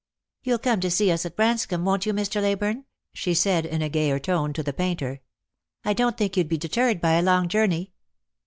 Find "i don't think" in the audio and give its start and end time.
5.85-6.35